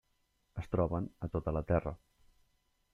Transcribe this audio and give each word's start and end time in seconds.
Es 0.61 0.69
troben 0.75 1.11
a 1.27 1.31
tota 1.37 1.55
la 1.59 1.65
Terra. 1.73 1.97